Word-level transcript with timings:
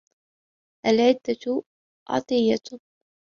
الْعِدَةُ 0.85 1.63
عَطِيَّةٌ 2.09 2.79